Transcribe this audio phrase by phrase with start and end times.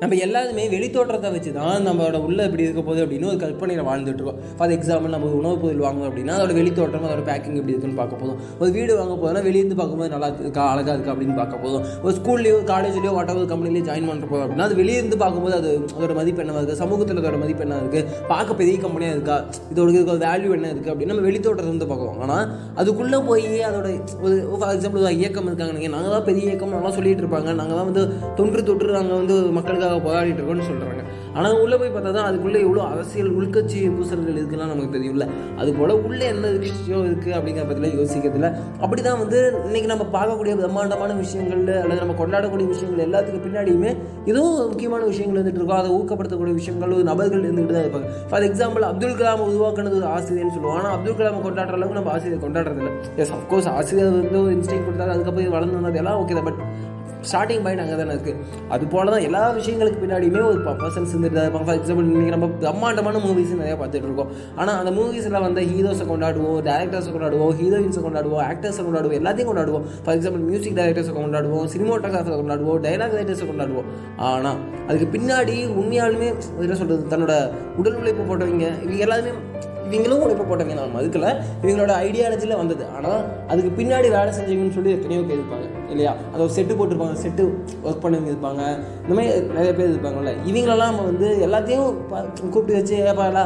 [0.00, 4.36] நம்ம எல்லாருமே வெளித்தோற்றத்தை வச்சு தான் நம்மளோட உள்ள இப்படி இருக்க போகுது அப்படின்னு ஒரு கற்பனையில் வாழ்ந்துட்டு இருக்கோம்.
[4.58, 8.20] ஃபார் எக்ஸாம்பிள் நம்ம ஒரு உணவுப் பொருள் வாங்குவோம் அப்படின்னா அதோட வெளித்தோற்றம் அதோட பேக்கிங் எப்படி இருக்குன்னு பார்க்க
[8.20, 12.14] போதும் ஒரு வீடு வாங்க போதும்னா வெளியிருந்து பார்க்கும்போது நல்லா இருக்கா அழகாக இருக்கா அப்படின்னு பார்க்க போதும் ஒரு
[12.18, 16.42] ஸ்கூல்லையோ காலேஜ்லையோ வாட் எவர் கம்பெனிலையோ ஜாயின் பண்ணுற போதும் அப்படின்னா அது வெளியிருந்து பார்க்கும்போது அது அதோட மதிப்பு
[16.44, 19.38] என்னவா இருக்குது சமூகத்தில் அதோட மதிப்பு என்ன இருக்குது பார்க்க பெரிய கம்பெனியாக இருக்கா?
[19.72, 23.86] இதோட இருக்க வேல்யூ என்ன இருக்குது அப்படின்னு நம்ம வெளித்தோட்டத்தை வந்து பார்க்குவோம் ஆனால் அதுக்குள்ளே போய் அதோட
[24.24, 27.50] ஒரு ஃபார் எக்ஸாம்பிள் இயக்கம் இருக்காங்க நீங்கள் நாங்கள் தான் பெரிய இயக்கம் நல்லா சொல்லிட்டு இருப்பாங்க.
[27.60, 28.04] நாங்கள் தான் வந்து
[28.36, 31.02] தொன்று தொற்று நாங்கள் வந்து மக்களுக்கு மக்களுக்காக போராடிட்டு இருக்கோம்னு சொல்கிறாங்க
[31.36, 35.24] ஆனால் உள்ளே போய் பார்த்தா தான் அதுக்குள்ளே எவ்வளோ அரசியல் உள்கட்சி பூசல்கள் இருக்குலாம் நமக்கு தெரியும்ல.
[35.60, 38.48] அது போல் உள்ளே என்ன விஷயம் இருக்குது அப்படிங்கிற பற்றில யோசிக்கிறதுல
[38.84, 39.38] அப்படி தான் வந்து
[39.68, 43.92] இன்னைக்கு நம்ம பார்க்கக்கூடிய பிரம்மாண்டமான விஷயங்கள் அல்லது நம்ம கொண்டாடக்கூடிய விஷயங்கள் எல்லாத்துக்கு பின்னாடியுமே
[44.30, 45.82] ஏதோ ஒரு முக்கியமான விஷயங்கள் இருந்துட்டு இருக்கோம்.
[45.82, 48.10] அதை ஊக்கப்படுத்தக்கூடிய விஷயங்கள் ஒரு நபர்கள் இருந்துகிட்டு தான் இருப்பாங்க.
[48.32, 50.78] ஃபார் எக்ஸாம்பிள் அப்துல் கலாம் உருவாக்குனது ஒரு ஆசிரியர்னு சொல்லுவோம்.
[50.80, 54.86] ஆனால் அப்துல் கலாம் கொண்டாடுற அளவுக்கு நம்ம ஆசிரியர் கொண்டாடுறது இல்லை எஸ் அஃப்கோர்ஸ் ஆசிரியர் வந்து ஒரு இன்ஸ்டிக்
[54.88, 56.48] கொடுத்தாரு அதுக்கப்புறம் வளர்ந்து வந்தது எல்லாம் ஓகே தான்.
[56.50, 56.62] பட்
[57.28, 58.42] ஸ்டார்டிங் பாயிண்ட் அங்கே தானே இருக்குது
[58.74, 63.54] அது போல தான் எல்லா விஷயங்களுக்கு பின்னாடியுமே ஒரு பர்சன்ஸ் இருந்துட்டு ஃபார் எக்ஸாம்பிள் இன்றைக்கி நம்ம பிரம்மாண்டமான மூவிஸ்
[63.60, 64.30] நிறையா பார்த்துட்டு இருக்கோம்.
[64.60, 69.86] ஆனால் அந்த மூவிஸில் வந்த ஹீரோஸை கொண்டாடுவோம் டேரக்டர்ஸை கொண்டாடுவோம் ஹீரோயின்ஸை கொண்டாடுவோம் ஆக்டர்ஸை கொண்டாடுவோம் எல்லாத்தையும் கொண்டாடுவோம்.
[70.04, 73.88] ஃபார் எக்ஸாம்பிள் மியூசிக் டைரக்டர்ஸை கொண்டாடுவோம் சினிமோட்டோகிராஃபரை கொண்டாடுவோம் டைலாக் ரைட்டர்ஸை கொண்டாடுவோம்.
[74.30, 76.28] ஆனால் அதுக்கு பின்னாடி உண்மையாலுமே
[76.64, 77.34] என்ன சொல்கிறது தன்னோட
[77.80, 79.32] உடல் உழைப்பு போட்டவங்க இவங்க எல்லாருமே
[79.88, 81.28] இவங்களும் உழைப்பு போட்டவங்க நான் மதுக்கல
[81.62, 82.84] இவங்களோட ஐடியாலஜியில் வந்தது.
[82.96, 86.12] ஆனால் அதுக்கு பின்னாடி வேலை செஞ்சவங்கன்னு சொல்லி எத்தனையோ பேர் இருப்பாங்க இல்லையா?
[86.32, 87.44] அதை ஒரு செட்டு போட்டிருப்பாங்க செட்டு
[87.86, 88.62] ஒர்க் பண்ணவங்க இருப்பாங்க.
[89.04, 90.34] இந்த மாதிரி நிறைய பேர் இருப்பாங்கல்ல.
[90.50, 91.88] இவங்களெல்லாம் நம்ம வந்து எல்லாத்தையும்
[92.52, 93.44] கூப்பிட்டு வச்சு ஏப்பாடா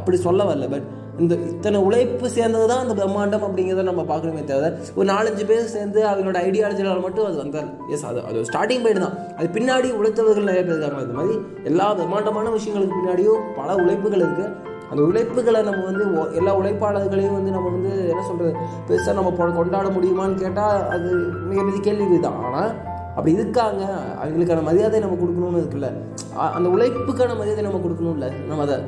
[0.00, 0.68] அப்படி சொல்ல வரல.
[0.74, 0.86] பட்
[1.22, 6.00] இந்த இத்தனை உழைப்பு சேர்ந்தது தான் அந்த பிரம்மாண்டம் அப்படிங்கிறத நம்ம பார்க்கணுமே தவிர ஒரு நாலஞ்சு பேர் சேர்ந்து
[6.12, 9.16] அவங்களோட ஐடியாலஜியால் மட்டும் அது வந்தார் எஸ் அது அது ஸ்டார்டிங் பாயிண்ட் தான்.
[9.38, 11.06] அது பின்னாடி உழைத்தவர்கள் நிறைய பேர் இருக்காங்க.
[11.08, 11.36] இந்த மாதிரி
[11.70, 14.50] எல்லா பிரம்மாண்டமான விஷயங்களுக்கு பின்னாடியும் பல உழைப்புகள் இருக்குது
[14.90, 16.04] அந்த உழைப்புகளை நம்ம வந்து
[16.38, 18.52] எல்லா உழைப்பாளர்களையும் வந்து நம்ம வந்து என்ன சொல்கிறது
[18.88, 21.10] பெருசாக நம்ம கொண்டாட முடியுமான்னு கேட்டால் அது
[21.50, 22.72] மிகப்பெரிய கேள்வி தான் ஆனால்
[23.16, 23.82] அப்படி இருக்காங்க.
[24.22, 25.90] அவங்களுக்கான மரியாதை நம்ம கொடுக்கணும்னு இருக்குல்ல.
[26.56, 28.28] அந்த உழைப்புக்கான மரியாதை நம்ம கொடுக்கணும்ல.
[28.48, 28.78] நம்ம அதை